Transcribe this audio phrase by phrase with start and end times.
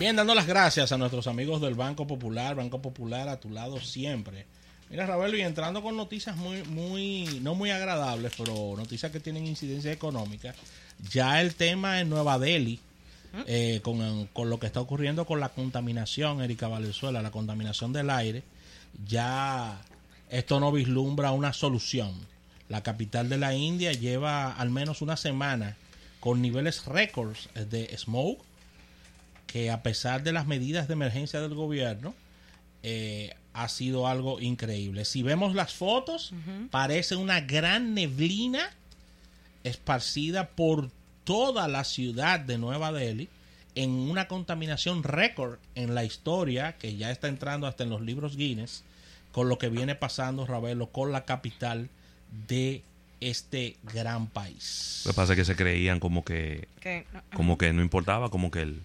[0.00, 3.78] Bien, dando las gracias a nuestros amigos del Banco Popular, Banco Popular a tu lado
[3.80, 4.46] siempre.
[4.88, 9.46] Mira, Raúl, y entrando con noticias muy, muy, no muy agradables, pero noticias que tienen
[9.46, 10.54] incidencia económica.
[11.12, 12.80] Ya el tema en Nueva Delhi,
[13.46, 18.08] eh, con, con, lo que está ocurriendo con la contaminación, Erika Valenzuela, la contaminación del
[18.08, 18.42] aire,
[19.06, 19.82] ya
[20.30, 22.14] esto no vislumbra una solución.
[22.70, 25.76] La capital de la India lleva al menos una semana
[26.20, 28.48] con niveles récords de smoke
[29.50, 32.14] que a pesar de las medidas de emergencia del gobierno,
[32.84, 35.04] eh, ha sido algo increíble.
[35.04, 36.32] Si vemos las fotos,
[36.70, 38.70] parece una gran neblina
[39.64, 40.90] esparcida por
[41.24, 43.28] toda la ciudad de Nueva Delhi
[43.74, 48.36] en una contaminación récord en la historia que ya está entrando hasta en los libros
[48.36, 48.84] Guinness
[49.32, 51.88] con lo que viene pasando, Ravelo, con la capital
[52.46, 52.82] de
[53.20, 55.02] este gran país.
[55.06, 56.68] Lo que pasa es que se creían como que,
[57.34, 58.82] como que no importaba, como que el,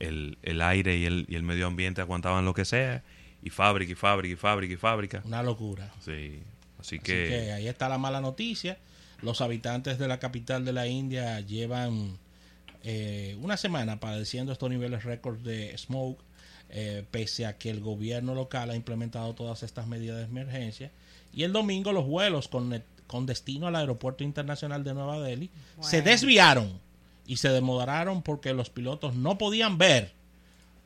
[0.00, 3.02] el, el aire y el, y el, medio ambiente aguantaban lo que sea,
[3.42, 5.22] y fábrica, y fábrica, y fábrica, y fábrica.
[5.24, 5.92] Una locura.
[6.04, 6.42] Sí,
[6.78, 7.28] así, Así que...
[7.28, 8.78] que ahí está la mala noticia.
[9.22, 12.18] Los habitantes de la capital de la India llevan
[12.82, 16.22] eh, una semana padeciendo estos niveles récords de smoke,
[16.68, 20.92] eh, pese a que el gobierno local ha implementado todas estas medidas de emergencia.
[21.32, 25.90] Y el domingo los vuelos con, con destino al aeropuerto internacional de Nueva Delhi Bueno.
[25.90, 26.80] se desviaron
[27.26, 30.12] y se demoraron porque los pilotos no podían ver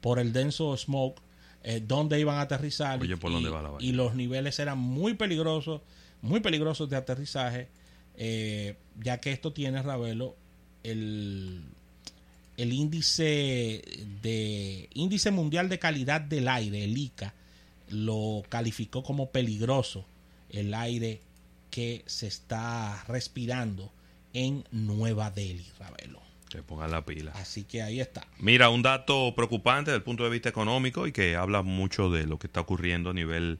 [0.00, 1.20] por el denso smoke
[1.64, 3.84] eh, dónde iban a aterrizar Oye, ¿por y, dónde va la vaina?
[3.84, 5.82] y los niveles eran muy peligrosos,
[6.22, 7.68] muy peligrosos de aterrizaje,
[8.16, 10.36] eh, ya que esto tiene, Ravelo,
[10.84, 11.64] el,
[12.56, 13.82] el índice
[14.22, 17.34] de índice mundial de calidad del aire, el ICA,
[17.88, 20.04] lo calificó como peligroso
[20.50, 21.20] el aire
[21.70, 23.90] que se está respirando
[24.32, 26.27] en Nueva Delhi, Ravelo.
[26.50, 27.32] Que pongan la pila.
[27.34, 28.26] Así que ahí está.
[28.38, 32.26] Mira, un dato preocupante desde el punto de vista económico y que habla mucho de
[32.26, 33.58] lo que está ocurriendo a nivel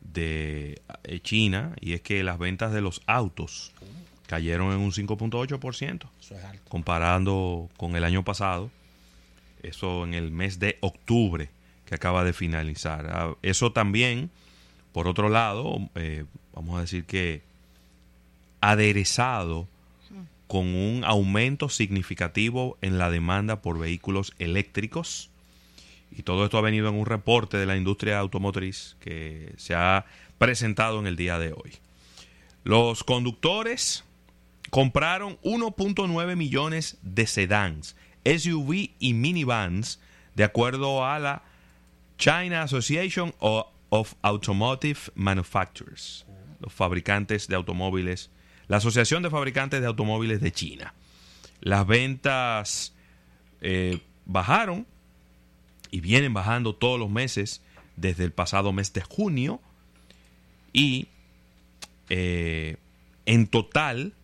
[0.00, 3.72] de eh, China y es que las ventas de los autos
[4.26, 6.62] cayeron en un 5.8% Eso es alto.
[6.70, 8.70] comparando con el año pasado.
[9.62, 11.50] Eso en el mes de octubre
[11.84, 13.06] que acaba de finalizar.
[13.12, 14.30] Ah, Eso también,
[14.92, 17.42] por otro lado, eh, vamos a decir que
[18.60, 19.68] aderezado
[20.52, 25.30] con un aumento significativo en la demanda por vehículos eléctricos.
[26.10, 30.04] Y todo esto ha venido en un reporte de la industria automotriz que se ha
[30.36, 31.72] presentado en el día de hoy.
[32.64, 34.04] Los conductores
[34.68, 37.96] compraron 1.9 millones de sedans,
[38.26, 40.00] SUV y minivans,
[40.34, 41.44] de acuerdo a la
[42.18, 46.26] China Association of Automotive Manufacturers,
[46.60, 48.28] los fabricantes de automóviles,
[48.72, 50.94] la Asociación de Fabricantes de Automóviles de China.
[51.60, 52.94] Las ventas
[53.60, 54.86] eh, bajaron
[55.90, 57.60] y vienen bajando todos los meses
[57.96, 59.60] desde el pasado mes de junio
[60.72, 61.08] y
[62.08, 62.76] eh,
[63.26, 64.14] en total,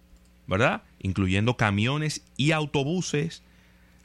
[0.46, 0.82] ¿verdad?
[1.02, 3.42] Incluyendo camiones y autobuses,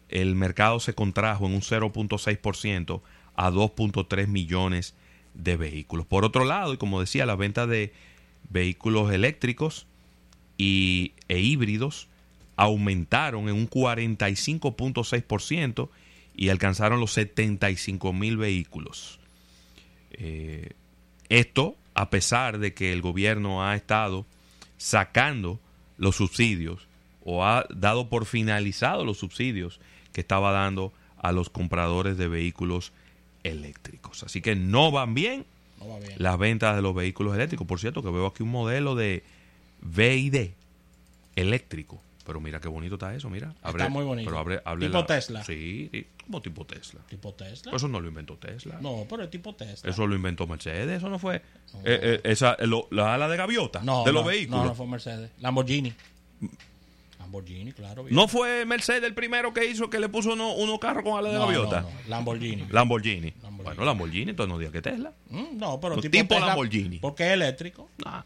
[0.10, 3.02] el mercado se contrajo en un 0.6%
[3.36, 4.94] a 2.3 millones
[5.36, 6.06] de vehículos.
[6.06, 7.94] Por otro lado, y como decía, la venta de
[8.50, 9.88] vehículos eléctricos
[10.58, 12.08] y, e híbridos
[12.56, 15.90] aumentaron en un 45.6%
[16.36, 19.20] y alcanzaron los 75 mil vehículos.
[20.12, 20.72] Eh,
[21.30, 24.26] esto a pesar de que el gobierno ha estado
[24.78, 25.60] sacando
[25.98, 26.88] los subsidios
[27.24, 29.80] o ha dado por finalizado los subsidios
[30.12, 32.92] que estaba dando a los compradores de vehículos
[33.44, 34.24] eléctricos.
[34.24, 35.46] Así que no van bien
[35.80, 36.14] No va bien.
[36.18, 37.68] las ventas de los vehículos eléctricos.
[37.68, 39.24] Por cierto, que veo aquí un modelo de
[39.84, 40.52] VID
[41.36, 42.02] eléctrico.
[42.26, 43.54] Pero mira qué bonito está eso, mira.
[43.66, 44.30] Está muy bonito.
[44.30, 45.44] Pero abre, abre Tipo la- Tesla.
[45.44, 47.02] Sí, sí, como tipo Tesla.
[47.10, 47.64] ¿Tipo Tesla?
[47.66, 48.78] Pero eso no lo inventó Tesla.
[48.80, 49.90] no, pero es tipo Tesla.
[49.90, 51.36] Eso lo inventó Mercedes, eso no fue.
[51.38, 51.42] eh,
[51.84, 54.58] eh, esa, lo- la ala de gaviota no, de los no, vehículos.
[54.58, 55.32] No, No, no fue Mercedes.
[55.42, 55.94] Lamborghini.
[57.20, 58.04] Lamborghini, claro.
[58.06, 58.28] bien.
[58.30, 61.36] fue Mercedes el primero que hizo que le puso uno, uno carro con ala de
[61.36, 61.82] No, gaviota.
[61.82, 62.68] no, no, Lamborghini.
[62.70, 63.34] Lamborghini.
[63.42, 63.64] Lamborghini.
[63.64, 65.12] Bueno, Lamborghini, entonces no diga que Tesla.
[65.30, 67.00] Mm, no, pero No, tipo, tipo Tesla, Lamborghini.
[67.00, 67.90] Porque es eléctrico.
[68.06, 68.24] Ah,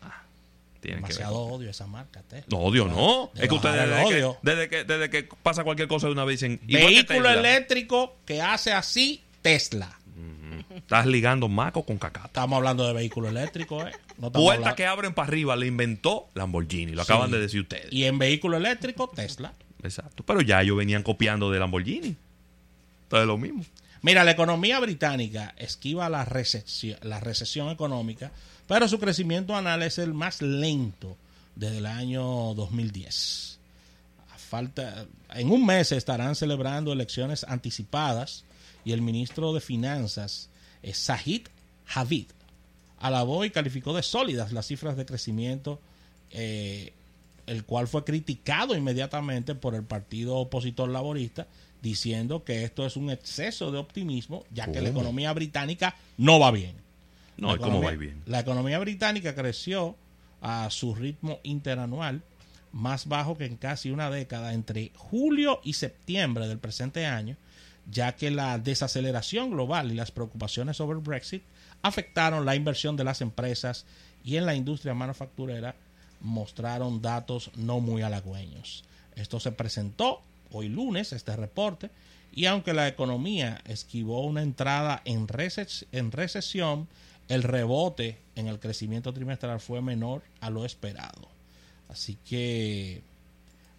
[0.80, 2.24] tiene que ver Demasiado odio esa marca.
[2.50, 3.32] No, odio no.
[3.34, 6.24] De Es que ustedes desde que, desde, que, desde que pasa cualquier cosa de una
[6.26, 6.60] vez dicen...
[6.66, 9.94] Vehículo eléctrico que hace así Tesla.
[10.76, 12.28] Estás ligando maco con cacata.
[12.28, 13.92] Estamos hablando de vehículos eléctricos, ¿eh?
[14.18, 16.94] No estamos Puerta hablando- que abren para arriba le inventó Lamborghini.
[16.94, 17.12] Lo Sí.
[17.12, 17.92] acaban de decir ustedes.
[17.92, 19.54] Y en vehículo eléctrico, Tesla.
[19.84, 20.24] Exacto.
[20.24, 22.16] Pero ya ellos venían copiando de Lamborghini.
[23.04, 23.66] Entonces lo mismo.
[24.02, 28.32] Mira, la economía británica esquiva la recesión, la recesión económica,
[28.68, 31.18] pero su crecimiento anual es el más lento
[31.56, 33.60] desde el año 2010.
[34.34, 38.44] A falta, en un mes estarán celebrando elecciones anticipadas
[38.86, 40.50] y el ministro de Finanzas,
[40.84, 41.48] eh, Zahid
[41.88, 42.28] Javid,
[43.00, 45.80] alabó y calificó de sólidas las cifras de crecimiento,
[46.32, 46.94] eh,
[47.46, 51.48] el cual fue criticado inmediatamente por el partido opositor laborista,
[51.82, 56.52] diciendo que esto es un exceso de optimismo, ya que la economía británica no va
[56.52, 56.87] bien.
[57.38, 58.22] No, La ¿y cómo economía- va bien?
[58.26, 59.96] La economía británica creció
[60.42, 62.22] a su ritmo interanual
[62.72, 67.38] más bajo que en casi una década entre julio y septiembre del presente año,
[67.90, 71.42] ya que la desaceleración global y las preocupaciones sobre el Brexit
[71.82, 73.86] afectaron la inversión de las empresas
[74.24, 75.76] y en la industria manufacturera
[76.22, 78.84] mostraron datos no muy halagüeños.
[79.16, 81.90] Esto se presentó hoy lunes, este reporte,
[82.34, 86.88] y aunque la economía esquivó una entrada en, reces- en recesión,
[87.28, 91.28] el rebote en el crecimiento trimestral fue menor a lo esperado.
[91.90, 93.02] Así que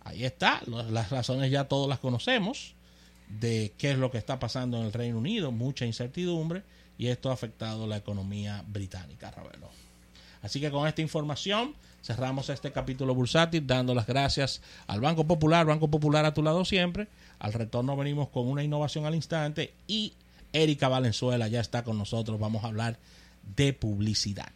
[0.04, 2.74] ahí está, las razones ya todas las conocemos
[3.28, 6.62] de qué es lo que está pasando en el Reino Unido, mucha incertidumbre,
[6.96, 9.68] y esto ha afectado la economía británica, Ravelo.
[10.42, 15.66] Así que con esta información cerramos este capítulo bursátil dando las gracias al Banco Popular,
[15.66, 17.08] Banco Popular a tu lado siempre.
[17.38, 20.12] Al retorno venimos con una innovación al instante y
[20.52, 22.40] Erika Valenzuela ya está con nosotros.
[22.40, 22.96] Vamos a hablar
[23.56, 24.52] de publicidad.